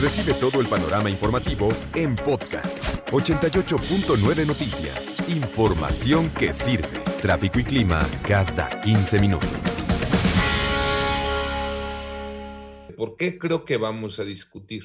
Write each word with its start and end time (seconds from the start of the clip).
Recibe 0.00 0.32
todo 0.34 0.60
el 0.60 0.68
panorama 0.68 1.10
informativo 1.10 1.70
en 1.96 2.14
podcast 2.14 2.78
88.9 3.10 4.46
Noticias. 4.46 5.16
Información 5.28 6.30
que 6.30 6.52
sirve. 6.54 7.00
Tráfico 7.20 7.58
y 7.58 7.64
clima 7.64 8.08
cada 8.22 8.80
15 8.80 9.18
minutos. 9.18 9.82
¿Por 12.96 13.16
qué 13.16 13.40
creo 13.40 13.64
que 13.64 13.76
vamos 13.76 14.20
a 14.20 14.24
discutir? 14.24 14.84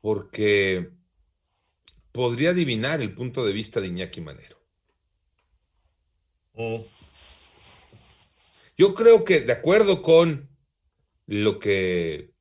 Porque 0.00 0.90
podría 2.10 2.50
adivinar 2.50 3.00
el 3.02 3.14
punto 3.14 3.46
de 3.46 3.52
vista 3.52 3.80
de 3.80 3.86
Iñaki 3.86 4.20
Manero. 4.20 4.58
Yo 8.76 8.94
creo 8.96 9.24
que 9.24 9.42
de 9.42 9.52
acuerdo 9.52 10.02
con 10.02 10.48
lo 11.26 11.60
que 11.60 12.33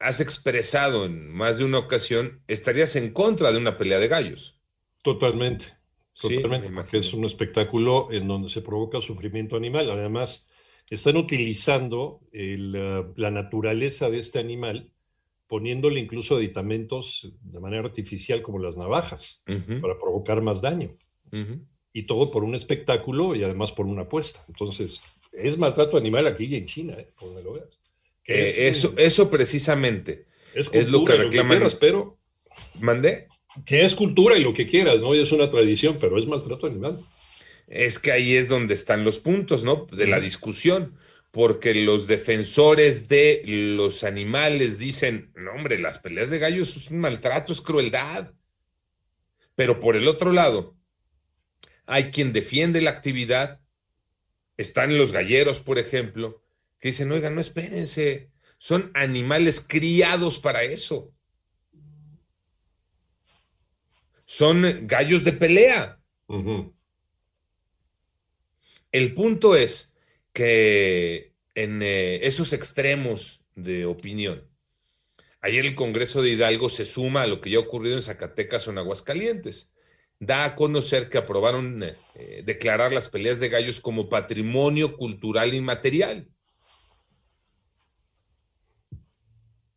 has 0.00 0.20
expresado 0.20 1.04
en 1.04 1.30
más 1.30 1.58
de 1.58 1.64
una 1.64 1.78
ocasión, 1.78 2.42
estarías 2.48 2.96
en 2.96 3.12
contra 3.12 3.52
de 3.52 3.58
una 3.58 3.76
pelea 3.76 3.98
de 3.98 4.08
gallos. 4.08 4.58
Totalmente. 5.02 5.66
Sí, 6.14 6.36
Totalmente, 6.36 6.70
me 6.70 6.82
porque 6.82 6.98
es 6.98 7.14
un 7.14 7.24
espectáculo 7.24 8.08
en 8.10 8.26
donde 8.26 8.48
se 8.48 8.62
provoca 8.62 9.00
sufrimiento 9.00 9.56
animal. 9.56 9.90
Además, 9.90 10.48
están 10.88 11.16
utilizando 11.16 12.20
el, 12.32 12.74
eh, 12.76 13.04
la 13.16 13.30
naturaleza 13.30 14.10
de 14.10 14.18
este 14.18 14.38
animal, 14.38 14.90
poniéndole 15.46 16.00
incluso 16.00 16.36
aditamentos 16.36 17.32
de 17.42 17.60
manera 17.60 17.84
artificial 17.84 18.42
como 18.42 18.58
las 18.58 18.76
navajas, 18.76 19.42
para 19.80 19.98
provocar 19.98 20.42
más 20.42 20.60
daño. 20.60 20.96
Y 21.92 22.04
todo 22.04 22.30
por 22.30 22.44
un 22.44 22.54
espectáculo 22.54 23.34
y 23.34 23.42
además 23.42 23.72
por 23.72 23.86
una 23.86 24.02
apuesta. 24.02 24.44
Entonces, 24.48 25.00
es 25.32 25.58
maltrato 25.58 25.96
animal 25.96 26.26
aquí 26.26 26.44
y 26.44 26.56
en 26.56 26.66
China, 26.66 26.94
¿eh? 26.98 27.12
por 27.18 27.28
donde 27.28 27.42
lo 27.42 27.52
veas. 27.54 27.79
Que 28.30 28.44
Eh, 28.44 28.68
es, 28.68 28.78
eso, 28.78 28.94
eso 28.96 29.30
precisamente. 29.30 30.26
es 30.52 30.70
es 30.72 30.88
lo 30.90 31.04
que 31.04 31.12
reclaman. 31.16 31.58
quieras, 31.58 31.74
pero 31.74 32.18
¿Mandé? 32.80 33.28
que 33.66 33.84
es 33.84 33.94
cultura 33.94 34.36
y 34.38 34.42
lo 34.42 34.54
que 34.54 34.66
quieras, 34.66 35.00
¿no? 35.00 35.14
Y 35.14 35.20
es 35.20 35.32
una 35.32 35.48
tradición, 35.48 35.98
pero 36.00 36.18
es 36.18 36.26
maltrato 36.26 36.66
animal. 36.66 36.98
Es 37.66 37.98
que 37.98 38.12
ahí 38.12 38.34
es 38.34 38.48
donde 38.48 38.74
están 38.74 39.04
los 39.04 39.18
puntos, 39.18 39.64
¿no? 39.64 39.86
De 39.92 40.06
la 40.06 40.20
discusión, 40.20 40.96
porque 41.30 41.74
los 41.74 42.06
defensores 42.06 43.08
de 43.08 43.42
los 43.46 44.02
animales 44.04 44.78
dicen, 44.78 45.32
no, 45.36 45.52
hombre, 45.52 45.78
las 45.78 45.98
peleas 46.00 46.30
de 46.30 46.38
gallos 46.38 46.76
es 46.76 46.90
un 46.90 46.98
maltrato, 46.98 47.52
es 47.52 47.60
crueldad. 47.60 48.34
Pero 49.54 49.78
por 49.78 49.96
el 49.96 50.08
otro 50.08 50.32
lado, 50.32 50.76
hay 51.86 52.10
quien 52.10 52.32
defiende 52.32 52.80
la 52.80 52.90
actividad, 52.90 53.60
están 54.56 54.96
los 54.98 55.12
galleros, 55.12 55.60
por 55.60 55.78
ejemplo, 55.78 56.42
que 56.80 56.88
dicen, 56.88 57.12
oigan, 57.12 57.34
no 57.34 57.40
espérense, 57.40 58.30
son 58.58 58.90
animales 58.94 59.60
criados 59.60 60.38
para 60.38 60.64
eso. 60.64 61.14
Son 64.24 64.86
gallos 64.86 65.24
de 65.24 65.32
pelea. 65.32 66.00
El 68.92 69.14
punto 69.14 69.56
es 69.56 69.96
que 70.32 71.34
en 71.54 71.82
eh, 71.82 72.26
esos 72.26 72.52
extremos 72.52 73.44
de 73.54 73.86
opinión, 73.86 74.48
ayer 75.40 75.66
el 75.66 75.74
Congreso 75.74 76.22
de 76.22 76.30
Hidalgo 76.30 76.68
se 76.68 76.84
suma 76.84 77.22
a 77.22 77.26
lo 77.26 77.40
que 77.40 77.50
ya 77.50 77.58
ha 77.58 77.62
ocurrido 77.62 77.96
en 77.96 78.02
Zacatecas 78.02 78.66
o 78.66 78.70
en 78.70 78.78
Aguascalientes. 78.78 79.74
Da 80.18 80.44
a 80.44 80.54
conocer 80.54 81.08
que 81.08 81.18
aprobaron 81.18 81.82
eh, 81.82 81.94
eh, 82.14 82.42
declarar 82.44 82.92
las 82.92 83.08
peleas 83.08 83.40
de 83.40 83.48
gallos 83.48 83.80
como 83.80 84.08
patrimonio 84.08 84.96
cultural 84.96 85.54
inmaterial. 85.54 86.28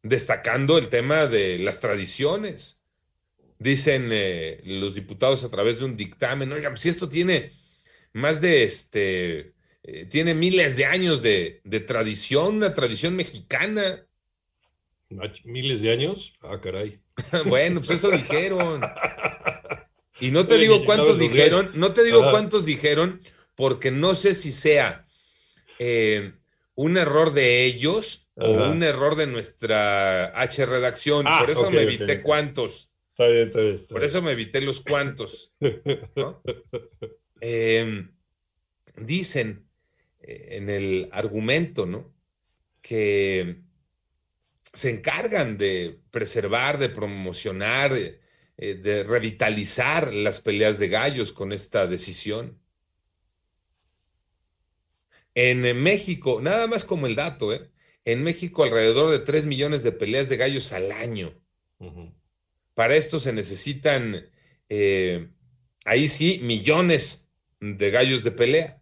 Destacando 0.03 0.77
el 0.77 0.89
tema 0.89 1.27
de 1.27 1.59
las 1.59 1.79
tradiciones. 1.81 2.83
Dicen 3.59 4.09
eh, 4.11 4.61
los 4.65 4.95
diputados 4.95 5.43
a 5.45 5.49
través 5.51 5.79
de 5.79 5.85
un 5.85 5.97
dictamen, 5.97 6.51
oigan, 6.53 6.77
si 6.77 6.89
esto 6.89 7.09
tiene 7.09 7.53
más 8.13 8.41
de 8.41 8.63
este, 8.65 9.55
eh, 9.83 10.05
tiene 10.09 10.33
miles 10.35 10.77
de 10.77 10.85
años 10.85 11.21
de, 11.23 11.61
de 11.65 11.79
tradición, 11.81 12.57
una 12.57 12.73
tradición 12.73 13.15
mexicana. 13.15 14.05
Mach- 15.09 15.41
Miles 15.45 15.81
de 15.81 15.91
años. 15.93 16.33
Ah, 16.41 16.59
caray. 16.59 16.99
Bueno, 17.45 17.79
pues 17.81 17.91
eso 17.91 18.11
dijeron. 18.11 18.81
Y 20.19 20.31
no 20.31 20.47
te 20.47 20.53
Oye, 20.55 20.63
digo 20.63 20.85
cuántos 20.85 21.19
dijeron, 21.19 21.71
días. 21.71 21.75
no 21.75 21.93
te 21.93 22.03
digo 22.03 22.21
Ajá. 22.21 22.31
cuántos 22.31 22.65
dijeron, 22.65 23.21
porque 23.55 23.91
no 23.91 24.15
sé 24.15 24.35
si 24.35 24.51
sea 24.51 25.07
eh, 25.79 26.33
un 26.75 26.97
error 26.97 27.33
de 27.33 27.65
ellos 27.65 28.22
o 28.35 28.51
un 28.69 28.83
error 28.83 29.15
de 29.15 29.27
nuestra 29.27 30.39
H 30.39 30.65
redacción. 30.65 31.25
Ah, 31.27 31.39
Por 31.41 31.51
eso 31.51 31.69
me 31.71 31.81
evité 31.81 32.17
ok. 32.17 32.21
cuántos. 32.23 32.93
Está 33.11 33.27
bien, 33.27 33.47
está 33.47 33.61
bien. 33.61 33.75
está 33.75 33.93
Por 33.93 34.03
eso 34.03 34.21
me 34.21 34.31
evité 34.31 34.61
los 34.61 34.81
cuantos. 34.81 35.53
¿no? 36.15 36.41
Eh, 37.45 38.07
dicen 38.95 39.67
eh, 40.21 40.47
en 40.51 40.69
el 40.69 41.09
argumento, 41.11 41.85
¿no? 41.85 42.13
Que 42.81 43.57
se 44.73 44.89
encargan 44.89 45.57
de 45.57 45.99
preservar, 46.09 46.77
de 46.79 46.89
promocionar, 46.89 47.93
eh, 47.93 48.19
eh, 48.57 48.75
de 48.75 49.03
revitalizar 49.03 50.13
las 50.13 50.41
peleas 50.41 50.79
de 50.79 50.87
gallos 50.87 51.31
con 51.31 51.51
esta 51.51 51.85
decisión. 51.85 52.59
En 55.35 55.81
México, 55.81 56.39
nada 56.41 56.67
más 56.67 56.85
como 56.85 57.07
el 57.07 57.15
dato, 57.15 57.53
¿eh? 57.53 57.69
En 58.05 58.23
México 58.23 58.63
alrededor 58.63 59.11
de 59.11 59.19
3 59.19 59.45
millones 59.45 59.83
de 59.83 59.91
peleas 59.91 60.29
de 60.29 60.37
gallos 60.37 60.71
al 60.73 60.91
año. 60.91 61.39
Para 62.73 62.95
esto 62.95 63.19
se 63.19 63.33
necesitan, 63.33 64.29
eh, 64.69 65.29
ahí 65.85 66.07
sí, 66.07 66.39
millones 66.43 67.29
de 67.59 67.91
gallos 67.91 68.23
de 68.23 68.31
pelea 68.31 68.81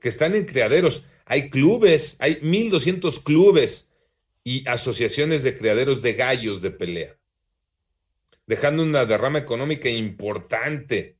que 0.00 0.08
están 0.08 0.34
en 0.34 0.44
criaderos. 0.44 1.04
Hay 1.24 1.50
clubes, 1.50 2.16
hay 2.20 2.36
1.200 2.36 3.22
clubes 3.22 3.92
y 4.44 4.66
asociaciones 4.68 5.42
de 5.42 5.56
criaderos 5.56 6.02
de 6.02 6.12
gallos 6.12 6.62
de 6.62 6.70
pelea, 6.70 7.18
dejando 8.46 8.82
una 8.82 9.06
derrama 9.06 9.38
económica 9.38 9.88
importante. 9.88 11.16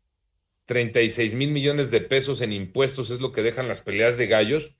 36 0.67 1.35
mil 1.35 1.51
millones 1.51 1.93
de 1.93 2.01
pesos 2.01 2.41
en 2.41 2.53
impuestos 2.53 3.11
es 3.11 3.21
lo 3.21 3.31
que 3.31 3.43
dejan 3.43 3.69
las 3.69 3.83
peleas 3.83 4.17
de 4.17 4.27
gallos. 4.27 4.75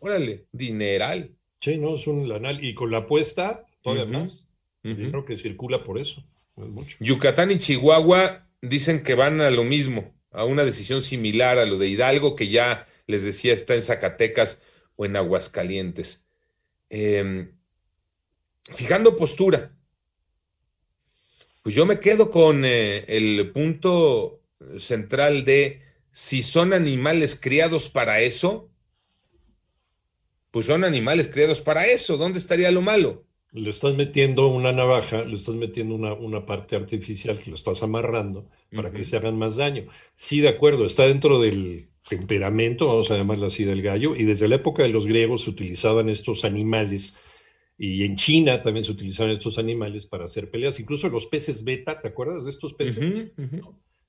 Órale, 0.00 0.46
dineral. 0.52 1.37
Sí, 1.60 1.76
no, 1.76 1.96
es 1.96 2.06
un 2.06 2.28
lanal. 2.28 2.64
Y 2.64 2.74
con 2.74 2.90
la 2.90 2.98
apuesta, 2.98 3.66
todavía 3.82 4.06
más. 4.06 4.46
Dinero 4.82 5.24
que 5.24 5.36
circula 5.36 5.84
por 5.84 5.98
eso. 5.98 6.24
No 6.56 6.64
es 6.64 6.70
mucho. 6.70 6.96
Yucatán 7.00 7.50
y 7.50 7.58
Chihuahua 7.58 8.46
dicen 8.62 9.02
que 9.02 9.14
van 9.14 9.40
a 9.40 9.50
lo 9.50 9.64
mismo, 9.64 10.14
a 10.30 10.44
una 10.44 10.64
decisión 10.64 11.02
similar 11.02 11.58
a 11.58 11.66
lo 11.66 11.78
de 11.78 11.88
Hidalgo, 11.88 12.36
que 12.36 12.48
ya 12.48 12.86
les 13.06 13.24
decía 13.24 13.52
está 13.52 13.74
en 13.74 13.82
Zacatecas 13.82 14.62
o 14.96 15.04
en 15.04 15.16
Aguascalientes. 15.16 16.26
Eh, 16.90 17.48
fijando 18.72 19.16
postura, 19.16 19.72
pues 21.62 21.74
yo 21.74 21.86
me 21.86 22.00
quedo 22.00 22.30
con 22.30 22.64
eh, 22.64 23.04
el 23.08 23.50
punto 23.50 24.40
central 24.78 25.44
de 25.44 25.82
si 26.10 26.42
son 26.42 26.72
animales 26.72 27.38
criados 27.38 27.90
para 27.90 28.20
eso, 28.20 28.70
pues 30.50 30.66
son 30.66 30.84
animales 30.84 31.28
criados 31.28 31.60
para 31.60 31.86
eso. 31.86 32.16
¿Dónde 32.16 32.38
estaría 32.38 32.70
lo 32.70 32.82
malo? 32.82 33.24
Le 33.52 33.70
estás 33.70 33.94
metiendo 33.94 34.48
una 34.48 34.72
navaja, 34.72 35.24
le 35.24 35.34
estás 35.34 35.54
metiendo 35.54 35.94
una, 35.94 36.12
una 36.12 36.44
parte 36.44 36.76
artificial 36.76 37.38
que 37.38 37.50
lo 37.50 37.56
estás 37.56 37.82
amarrando 37.82 38.48
para 38.74 38.90
que 38.90 39.04
se 39.04 39.16
hagan 39.16 39.38
más 39.38 39.56
daño. 39.56 39.86
Sí, 40.12 40.40
de 40.40 40.48
acuerdo, 40.48 40.84
está 40.84 41.06
dentro 41.06 41.40
del 41.40 41.84
temperamento, 42.08 42.86
vamos 42.86 43.10
a 43.10 43.16
llamarlo 43.16 43.46
así, 43.46 43.64
del 43.64 43.82
gallo, 43.82 44.16
y 44.16 44.24
desde 44.24 44.48
la 44.48 44.56
época 44.56 44.82
de 44.82 44.88
los 44.88 45.06
griegos 45.06 45.44
se 45.44 45.50
utilizaban 45.50 46.08
estos 46.08 46.44
animales, 46.44 47.16
y 47.76 48.04
en 48.04 48.16
China 48.16 48.60
también 48.60 48.84
se 48.84 48.92
utilizaban 48.92 49.32
estos 49.32 49.58
animales 49.58 50.06
para 50.06 50.24
hacer 50.24 50.50
peleas, 50.50 50.80
incluso 50.80 51.08
los 51.08 51.26
peces 51.26 51.64
beta, 51.64 52.00
¿te 52.00 52.08
acuerdas 52.08 52.44
de 52.44 52.50
estos 52.50 52.74
peces? 52.74 53.30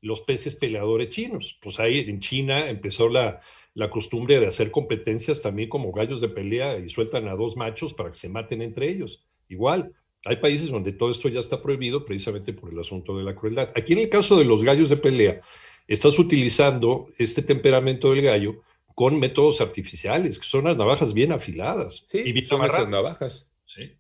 Los 0.02 0.22
peces 0.22 0.56
peleadores 0.56 1.10
chinos. 1.10 1.58
Pues 1.62 1.80
ahí 1.80 2.00
en 2.08 2.20
China 2.20 2.70
empezó 2.70 3.10
la, 3.10 3.42
la 3.74 3.90
costumbre 3.90 4.40
de 4.40 4.48
hacer 4.48 4.72
competencias 4.72 5.42
también 5.42 5.70
como 5.70 5.92
gallos 5.92 6.22
de 6.22 6.30
pelea 6.30 6.78
y 6.80 6.90
sueltan 6.90 7.28
a 7.28 7.36
dos 7.36 7.56
machos 7.58 7.94
para 7.94 8.12
que 8.12 8.18
se 8.18 8.30
maten 8.30 8.62
entre 8.62 8.90
ellos. 8.90 9.26
Igual, 9.48 9.94
Hay 10.26 10.36
países 10.38 10.70
donde 10.70 10.92
todo 10.92 11.12
esto 11.12 11.30
ya 11.30 11.40
está 11.40 11.62
prohibido 11.62 12.04
precisamente 12.04 12.52
por 12.54 12.72
el 12.72 12.80
asunto 12.80 13.18
de 13.18 13.24
la 13.24 13.36
crueldad. 13.36 13.72
Aquí 13.76 13.94
en 13.94 14.00
el 14.00 14.10
caso 14.10 14.38
de 14.38 14.46
los 14.46 14.64
gallos 14.64 14.90
de 14.90 14.98
pelea, 14.98 15.42
estás 15.88 16.20
utilizando 16.20 17.08
este 17.18 17.42
temperamento 17.42 18.12
del 18.12 18.22
gallo 18.24 18.62
con 18.96 19.18
métodos 19.20 19.62
artificiales, 19.62 20.38
que 20.40 20.46
son 20.46 20.66
las 20.66 20.76
navajas 20.76 21.14
bien 21.14 21.32
afiladas. 21.32 22.06
Sí, 22.10 22.22
y 22.26 22.34
bien 22.34 22.46
son 22.46 22.64
esas 22.66 22.90
navajas. 22.90 23.50
Sí. 23.66 23.99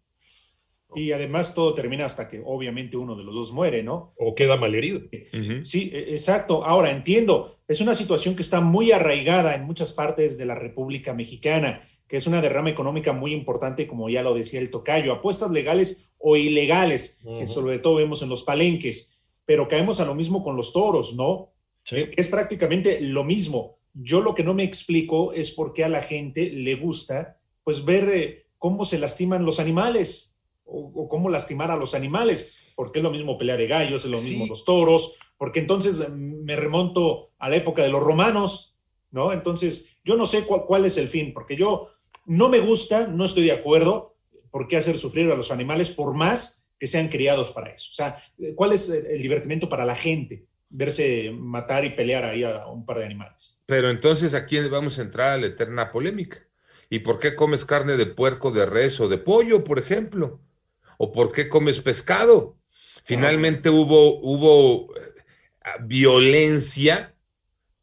Y 0.95 1.11
además 1.11 1.53
todo 1.53 1.73
termina 1.73 2.05
hasta 2.05 2.27
que 2.27 2.41
obviamente 2.43 2.97
uno 2.97 3.15
de 3.15 3.23
los 3.23 3.35
dos 3.35 3.51
muere, 3.51 3.83
¿no? 3.83 4.13
O 4.17 4.33
queda 4.33 4.55
malherido. 4.57 4.99
Ujú. 5.33 5.63
Sí, 5.63 5.91
e- 5.93 6.11
exacto. 6.13 6.65
Ahora 6.65 6.89
entiendo, 6.91 7.57
es 7.67 7.79
una 7.81 7.93
situación 7.93 8.35
que 8.35 8.41
está 8.41 8.59
muy 8.59 8.91
arraigada 8.91 9.55
en 9.55 9.65
muchas 9.65 9.93
partes 9.93 10.37
de 10.37 10.45
la 10.45 10.55
República 10.55 11.13
Mexicana, 11.13 11.81
que 12.07 12.17
es 12.17 12.25
una 12.25 12.41
derrama 12.41 12.71
económica 12.71 13.13
muy 13.13 13.33
importante, 13.33 13.85
como 13.85 14.09
ya 14.09 14.23
lo 14.23 14.33
decía 14.33 14.59
el 14.59 14.71
tocayo, 14.71 15.13
apuestas 15.13 15.51
legales 15.51 16.11
o 16.17 16.35
ilegales, 16.35 17.21
que 17.23 17.29
Ujú. 17.43 17.47
sobre 17.47 17.77
todo 17.79 17.95
vemos 17.95 18.23
en 18.23 18.29
los 18.29 18.43
palenques, 18.43 19.21
pero 19.45 19.67
caemos 19.67 19.99
a 19.99 20.05
lo 20.05 20.15
mismo 20.15 20.43
con 20.43 20.55
los 20.55 20.73
toros, 20.73 21.15
¿no? 21.15 21.53
Sí. 21.83 21.95
que 22.11 22.21
es 22.21 22.27
prácticamente 22.27 22.99
lo 23.01 23.23
mismo. 23.23 23.77
Yo 23.93 24.21
lo 24.21 24.35
que 24.35 24.43
no 24.43 24.53
me 24.53 24.63
explico 24.63 25.33
es 25.33 25.49
por 25.49 25.73
qué 25.73 25.83
a 25.83 25.89
la 25.89 26.01
gente 26.01 26.49
le 26.51 26.75
gusta 26.75 27.39
pues 27.63 27.83
ver 27.85 28.09
eh, 28.09 28.45
cómo 28.59 28.85
se 28.85 28.99
lastiman 28.99 29.43
los 29.45 29.59
animales 29.59 30.38
o, 30.69 30.91
o 31.03 31.07
cómo 31.09 31.29
lastimar 31.29 31.71
a 31.71 31.75
los 31.77 31.93
animales, 31.93 32.57
porque 32.75 32.99
es 32.99 33.03
lo 33.03 33.11
mismo 33.11 33.37
pelea 33.37 33.57
de 33.57 33.67
gallos, 33.67 34.05
es 34.05 34.11
lo 34.11 34.17
Sí. 34.17 34.31
mismo 34.31 34.47
los 34.47 34.63
toros, 34.65 35.15
porque 35.37 35.59
entonces 35.59 35.99
eh, 35.99 36.09
me 36.09 36.55
remonto 36.55 37.29
a 37.39 37.49
la 37.49 37.55
época 37.55 37.81
de 37.83 37.89
los 37.89 38.01
romanos, 38.03 38.77
¿no? 39.11 39.33
Entonces 39.33 39.89
yo 40.05 40.15
no 40.15 40.25
sé 40.25 40.43
cuál, 40.43 40.63
cuál 40.65 40.85
es 40.85 40.97
el 40.97 41.07
fin, 41.07 41.33
porque 41.33 41.55
yo 41.55 41.89
no 42.25 42.49
me 42.49 42.59
gusta, 42.59 43.07
no 43.07 43.25
estoy 43.25 43.45
de 43.45 43.51
acuerdo, 43.53 44.15
por 44.51 44.67
qué 44.67 44.77
hacer 44.77 44.97
sufrir 44.97 45.29
a 45.31 45.35
los 45.35 45.51
animales 45.51 45.89
por 45.89 46.13
más 46.15 46.67
que 46.79 46.87
sean 46.87 47.09
criados 47.09 47.51
para 47.51 47.71
eso. 47.71 47.89
O 47.91 47.93
sea, 47.93 48.17
¿cuál 48.55 48.71
es 48.73 48.89
el 48.89 49.05
el 49.07 49.21
divertimento 49.21 49.67
para 49.69 49.85
la 49.85 49.95
gente? 49.95 50.45
verse 50.71 51.31
matar 51.31 51.83
y 51.83 51.89
pelear 51.95 52.23
ahí 52.23 52.43
a 52.43 52.67
un 52.67 52.85
par 52.85 52.99
de 52.99 53.05
animales. 53.05 53.63
Pero 53.65 53.89
entonces 53.89 54.35
aquí 54.35 54.59
vamos 54.69 54.99
a 54.99 55.01
entrar 55.01 55.31
a 55.31 55.37
la 55.37 55.47
eterna 55.47 55.91
polémica. 55.91 56.47
¿Y 56.91 56.99
por 56.99 57.17
qué 57.17 57.35
comes 57.35 57.65
carne 57.65 57.97
de 57.97 58.05
puerco, 58.05 58.51
de 58.51 58.67
res 58.67 58.99
o 58.99 59.07
de 59.09 59.17
pollo, 59.17 59.63
por 59.63 59.79
ejemplo? 59.79 60.39
¿O 61.01 61.11
por 61.11 61.31
qué 61.31 61.47
comes 61.47 61.79
pescado? 61.79 62.57
Finalmente 63.05 63.69
hubo, 63.69 64.19
hubo 64.19 64.93
eh, 64.97 64.99
violencia 65.81 67.15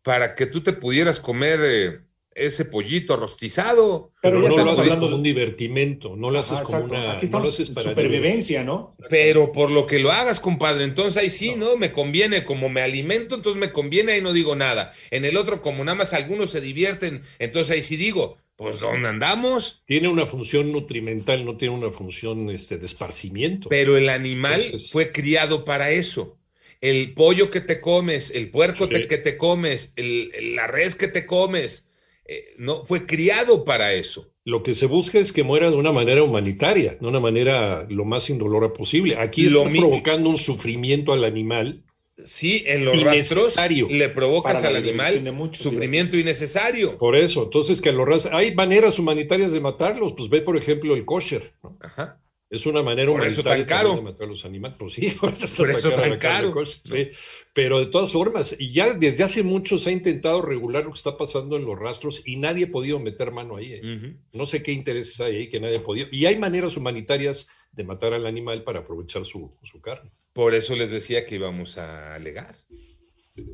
para 0.03 0.35
que 0.35 0.47
tú 0.47 0.63
te 0.63 0.73
pudieras 0.73 1.19
comer 1.21 1.61
eh, 1.65 2.01
ese 2.35 2.65
pollito 2.67 3.17
rostizado. 3.17 4.13
Pero 4.21 4.37
no 4.37 4.43
lo 4.43 4.49
estamos 4.49 4.73
haces 4.79 4.85
hablando 4.85 5.07
como 5.07 5.17
un 5.17 5.23
de- 5.23 5.31
divertimento, 5.31 6.17
no 6.17 6.31
lo 6.31 6.39
haces 6.39 6.53
Ajá, 6.53 6.65
como 6.65 6.79
exacto. 6.79 6.95
una. 6.95 7.13
Aquí 7.13 7.27
no 7.27 7.41
lo 7.41 7.45
estamos 7.45 7.49
haces 7.55 7.69
en 7.69 7.75
para 7.75 7.91
supervivencia, 7.91 8.65
¿no? 8.65 8.97
Pero 9.09 9.53
por 9.53 9.71
lo 9.71 9.87
que 9.87 9.99
lo 9.99 10.11
hagas, 10.13 10.41
compadre, 10.41 10.85
entonces 10.85 11.17
ahí 11.23 11.31
sí, 11.31 11.55
¿no? 11.55 11.77
Me 11.77 11.93
conviene, 11.93 12.45
como 12.45 12.69
me 12.69 12.83
alimento, 12.83 13.35
entonces 13.37 13.61
me 13.61 13.73
conviene, 13.73 14.13
ahí 14.13 14.21
no 14.23 14.33
digo 14.33 14.57
nada. 14.57 14.93
En 15.11 15.25
el 15.25 15.37
otro, 15.37 15.63
como 15.63 15.85
nada 15.85 15.97
más 15.97 16.13
algunos 16.13 16.51
se 16.51 16.61
divierten, 16.61 17.23
entonces 17.39 17.71
ahí 17.73 17.83
sí 17.83 17.97
digo, 17.97 18.39
pues 18.57 18.81
¿dónde 18.81 19.09
andamos? 19.09 19.83
Tiene 19.87 20.09
una 20.09 20.27
función 20.27 20.73
nutrimental, 20.73 21.45
no 21.45 21.57
tiene 21.57 21.75
una 21.75 21.91
función 21.91 22.51
este, 22.51 22.79
de 22.79 22.87
esparcimiento. 22.87 23.69
Pero 23.69 23.97
el 23.97 24.09
animal 24.09 24.63
Entonces- 24.63 24.91
fue 24.91 25.13
criado 25.13 25.65
para 25.65 25.91
eso. 25.91 26.39
El 26.81 27.15
pollo 27.15 27.51
que 27.51 27.61
te 27.61 27.81
comes, 27.81 28.31
el 28.31 28.51
puerco 28.51 28.85
Sí. 28.85 28.91
te- 28.91 29.09
que 29.09 29.19
te 29.19 29.37
comes, 29.37 29.93
el- 29.97 30.31
la 30.57 30.67
res 30.67 30.95
que 30.95 31.09
te 31.09 31.27
comes, 31.27 31.93
eh, 32.27 32.55
no 32.59 32.83
fue 32.85 33.07
criado 33.07 33.65
para 33.65 33.93
eso. 33.95 34.33
Lo 34.45 34.63
que 34.63 34.75
se 34.75 34.87
busca 34.87 35.19
es 35.19 35.33
que 35.33 35.43
muera 35.43 35.71
de 35.71 35.77
una 35.77 35.91
manera 35.93 36.23
humanitaria, 36.23 36.97
de 37.01 37.07
una 37.07 37.19
manera 37.21 37.87
lo 37.91 38.05
más 38.05 38.31
indolora 38.31 38.73
posible. 38.73 39.17
Aquí 39.19 39.49
Lo 39.51 39.59
estás 39.65 39.73
provocando 39.79 40.29
un 40.31 40.39
sufrimiento 40.39 41.13
al 41.13 41.25
animal. 41.25 41.83
Sí, 42.25 42.63
en 42.67 42.85
los 42.85 43.03
rastros 43.03 43.57
le 43.91 44.09
provocas 44.09 44.65
al 44.65 44.77
animal 44.77 45.33
muchos, 45.35 45.63
sufrimiento 45.63 46.17
innecesario. 46.17 46.97
Por 46.97 47.15
eso, 47.15 47.45
entonces 47.45 47.81
que 47.83 47.93
lo 47.93 48.05
ras- 48.07 48.27
hay 48.33 48.55
maneras 48.55 48.99
humanitarias 48.99 49.53
de 49.53 49.61
matarlos. 49.61 50.15
Pues 50.15 50.31
ve, 50.31 50.41
por 50.41 50.57
ejemplo, 50.57 50.95
el 50.95 51.05
kosher. 51.05 51.53
¿no? 51.63 51.77
Ajá. 51.81 52.23
Es 52.49 52.65
una 52.65 52.81
manera 52.81 53.11
Por 53.11 53.27
eso 53.27 53.41
humanitaria 53.43 53.67
tan 53.67 53.77
caro. 53.79 53.97
de 53.97 54.03
matar 54.03 54.23
a 54.23 54.31
los 54.31 54.45
animales. 54.47 54.77
Pues 54.79 54.93
sí, 54.95 55.11
por 55.21 55.33
eso, 55.33 55.65
Por 55.65 55.95
tan 56.01 56.19
caro. 56.19 56.53
kosher, 56.53 56.81
sí. 56.85 57.09
Pero 57.53 57.81
de 57.81 57.87
todas 57.87 58.13
formas, 58.13 58.57
y 58.59 58.73
ya 58.73 58.95
desde 58.95 59.25
hace 59.25 59.43
mucho 59.43 59.77
se 59.79 59.91
ha 59.91 59.93
intentado 59.93 60.41
regular 60.41 60.85
lo 60.85 60.93
que 60.93 60.97
está 60.99 61.17
pasando 61.19 61.57
en 61.57 61.65
los 61.67 61.79
rastros 61.79 62.23
y 62.25 62.37
nadie 62.37 62.65
ha 62.67 62.71
podido 62.71 62.99
meter 62.99 63.31
mano 63.31 63.57
ahí. 63.57 63.75
¿eh? 63.75 64.15
No 64.33 64.47
sé 64.47 64.63
qué 64.63 64.73
intereses 64.73 65.21
hay 65.21 65.37
ahí 65.37 65.49
que 65.51 65.61
nadie 65.61 65.79
ha 65.79 65.83
podido. 65.83 66.09
Y 66.13 66.25
hay 66.27 66.39
maneras 66.39 66.77
humanitarias 66.79 67.49
de 67.73 67.85
matar 67.85 68.15
al 68.15 68.27
animal 68.27 68.63
para 68.65 68.81
aprovechar 68.81 69.25
su, 69.27 69.53
su 69.63 69.81
carne. 69.83 70.11
Por 70.37 70.55
eso 70.55 70.77
les 70.77 70.91
decía 70.91 71.25
que 71.25 71.37
íbamos 71.37 71.79
a 71.79 72.15
alegar. 72.15 72.59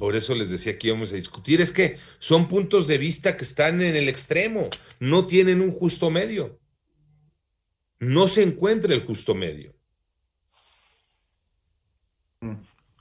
Por 0.00 0.16
eso 0.16 0.34
les 0.34 0.50
decía 0.50 0.76
que 0.76 0.88
íbamos 0.88 1.12
a 1.12 1.14
discutir. 1.14 1.60
Es 1.60 1.70
que 1.70 1.96
son 2.18 2.48
puntos 2.48 2.88
de 2.88 2.98
vista 2.98 3.36
que 3.36 3.44
están 3.44 3.80
en 3.82 3.94
el 3.94 4.08
extremo. 4.08 4.68
No 4.98 5.24
tienen 5.24 5.60
un 5.60 5.70
justo 5.70 6.10
medio. 6.10 6.58
No 8.00 8.26
se 8.26 8.42
encuentra 8.42 8.92
el 8.94 9.02
justo 9.02 9.32
medio. 9.32 9.76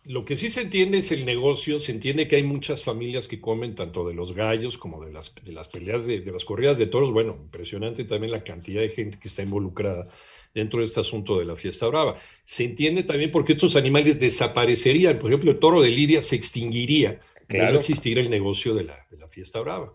Lo 0.04 0.26
que 0.26 0.38
sí 0.38 0.52
se 0.52 0.62
entiende 0.62 1.00
es 1.00 1.12
el 1.12 1.26
negocio, 1.26 1.80
se 1.80 1.92
entiende 1.92 2.28
que 2.28 2.36
hay 2.36 2.44
muchas 2.44 2.84
familias 2.84 3.28
que 3.28 3.42
comen 3.42 3.74
tanto 3.74 4.08
de 4.08 4.14
los 4.14 4.36
gallos 4.36 4.78
como 4.78 5.04
de 5.04 5.12
las, 5.12 5.32
peleas 5.72 6.06
de, 6.06 6.22
de 6.22 6.32
las 6.32 6.46
corridas 6.46 6.78
de 6.78 6.86
toros. 6.86 7.12
Bueno, 7.12 7.36
impresionante 7.42 8.04
también 8.04 8.32
la 8.32 8.44
cantidad 8.44 8.82
de 8.82 8.90
gente 8.90 9.18
que 9.18 9.28
está 9.28 9.42
involucrada 9.42 10.08
dentro 10.54 10.80
de 10.80 10.86
este 10.86 11.00
asunto 11.00 11.40
de 11.40 11.46
la 11.46 11.56
fiesta 11.56 11.88
brava. 11.88 12.16
Se 12.44 12.64
entiende 12.66 13.04
también 13.04 13.32
porque 13.32 13.54
estos 13.54 13.76
animales 13.76 14.20
desaparecerían. 14.20 15.18
Por 15.20 15.30
ejemplo, 15.32 15.52
el 15.52 15.60
toro 15.60 15.82
de 15.82 15.90
Lidia 15.90 16.22
se 16.22 16.36
extinguiría 16.36 17.20
Claro. 17.48 17.74
no 17.74 17.80
existir 17.80 18.18
el 18.18 18.30
negocio 18.30 18.74
de 18.74 18.86
la, 18.86 19.06
de 19.12 19.18
la 19.18 19.28
fiesta 19.28 19.60
brava. 19.60 19.94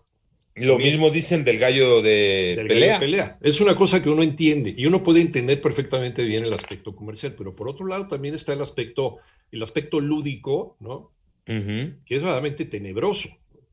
Lo 0.55 0.77
mismo 0.77 1.09
dicen 1.11 1.43
del 1.43 1.57
gallo 1.59 2.01
de 2.03 2.53
del 2.55 2.67
gallo 2.67 2.67
pelea. 2.67 2.93
de 2.93 2.99
pelea. 2.99 3.37
Es 3.41 3.61
una 3.61 3.75
cosa 3.75 4.01
que 4.01 4.09
uno 4.09 4.21
entiende 4.23 4.73
y 4.77 4.85
uno 4.85 5.03
puede 5.03 5.21
entender 5.21 5.59
perfectamente 5.61 6.23
bien 6.23 6.45
el 6.45 6.53
aspecto 6.53 6.95
comercial, 6.95 7.33
pero 7.37 7.55
por 7.55 7.67
otro 7.69 7.85
lado 7.87 8.07
también 8.07 8.33
está 8.35 8.53
el 8.53 8.61
aspecto, 8.61 9.17
el 9.51 9.61
aspecto 9.63 9.99
lúdico, 9.99 10.77
¿no? 10.79 11.11
Que 11.45 11.93
es 12.09 12.21
verdaderamente 12.21 12.65
tenebroso. 12.65 13.29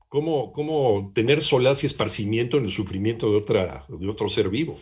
¿Cómo, 0.08 0.52
cómo 0.52 1.10
tener 1.14 1.42
solaz 1.42 1.82
y 1.82 1.86
esparcimiento 1.86 2.56
en 2.58 2.64
el 2.64 2.70
sufrimiento 2.70 3.31
de, 3.31 3.36
otra, 3.38 3.84
de 3.88 4.08
otro 4.08 4.28
ser 4.28 4.48
vivo? 4.48 4.78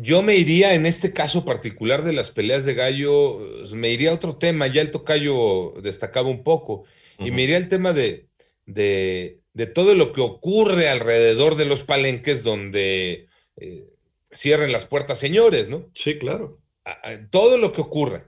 Yo 0.00 0.22
me 0.22 0.36
iría, 0.36 0.74
en 0.74 0.86
este 0.86 1.12
caso 1.12 1.44
particular 1.44 2.04
de 2.04 2.12
las 2.12 2.30
peleas 2.30 2.64
de 2.64 2.74
gallo, 2.74 3.38
me 3.72 3.90
iría 3.90 4.10
a 4.10 4.14
otro 4.14 4.36
tema. 4.36 4.66
Ya 4.66 4.82
el 4.82 4.90
tocayo 4.90 5.74
destacaba 5.82 6.28
un 6.28 6.42
poco. 6.42 6.84
Y 7.18 7.30
me 7.30 7.42
iría 7.42 7.56
al 7.56 7.68
tema 7.68 7.92
de, 7.92 8.26
de, 8.66 9.40
de 9.54 9.66
todo 9.66 9.94
lo 9.94 10.12
que 10.12 10.20
ocurre 10.20 10.88
alrededor 10.88 11.56
de 11.56 11.64
los 11.64 11.82
palenques 11.82 12.42
donde 12.42 13.26
eh, 13.56 13.86
cierren 14.32 14.70
las 14.72 14.84
puertas 14.86 15.18
señores, 15.18 15.68
¿no? 15.70 15.90
Sí, 15.94 16.18
claro. 16.18 16.60
A- 16.84 17.10
a- 17.10 17.30
todo 17.30 17.56
lo 17.56 17.72
que 17.72 17.80
ocurre. 17.80 18.24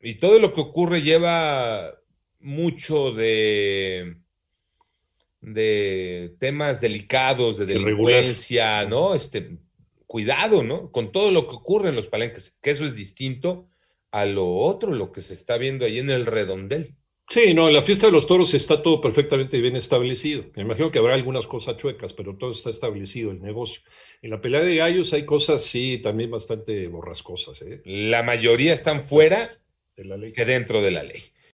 Y 0.00 0.14
todo 0.14 0.38
lo 0.38 0.52
que 0.52 0.60
ocurre 0.60 1.02
lleva 1.02 1.94
mucho 2.40 3.10
de, 3.12 4.16
de 5.40 6.34
temas 6.38 6.80
delicados, 6.80 7.58
de 7.58 7.66
delincuencia, 7.66 8.84
¿no? 8.84 9.14
Este, 9.14 9.56
cuidado, 10.12 10.62
¿no? 10.62 10.92
Con 10.92 11.10
todo 11.10 11.30
lo 11.30 11.48
que 11.48 11.54
ocurre 11.54 11.88
en 11.88 11.96
los 11.96 12.06
palenques, 12.06 12.58
que 12.60 12.68
eso 12.68 12.84
es 12.84 12.94
distinto 12.94 13.70
a 14.10 14.26
lo 14.26 14.56
otro, 14.56 14.92
lo 14.92 15.10
que 15.10 15.22
se 15.22 15.32
está 15.32 15.56
viendo 15.56 15.86
ahí 15.86 15.98
en 15.98 16.10
el 16.10 16.26
redondel. 16.26 16.96
Sí, 17.30 17.54
no, 17.54 17.68
en 17.68 17.74
la 17.74 17.82
fiesta 17.82 18.08
de 18.08 18.12
los 18.12 18.26
toros 18.26 18.52
está 18.52 18.82
todo 18.82 19.00
perfectamente 19.00 19.58
bien 19.58 19.74
establecido. 19.74 20.44
Me 20.54 20.64
imagino 20.64 20.90
que 20.90 20.98
habrá 20.98 21.14
algunas 21.14 21.46
cosas 21.46 21.78
chuecas, 21.78 22.12
pero 22.12 22.36
todo 22.36 22.52
está 22.52 22.68
establecido, 22.68 23.30
el 23.30 23.40
negocio. 23.40 23.80
En 24.20 24.28
la 24.28 24.42
pelea 24.42 24.60
de 24.60 24.76
gallos 24.76 25.14
hay 25.14 25.24
cosas, 25.24 25.62
sí, 25.62 25.98
también 26.02 26.30
bastante 26.30 26.86
borrascosas, 26.88 27.62
¿eh? 27.62 27.80
La 27.86 28.22
mayoría 28.22 28.74
están 28.74 29.02
fuera 29.04 29.48
De 29.96 30.04
la 30.04 30.18
ley. 30.18 30.32
que 30.32 30.44
dentro 30.44 30.82
de 30.82 30.90
la 30.90 31.04
ley. 31.04 31.22